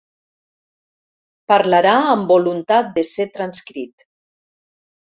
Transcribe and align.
Parlarà 1.53 1.93
amb 2.17 2.35
voluntat 2.35 2.93
de 2.99 3.07
ser 3.13 3.31
transcrit. 3.39 4.11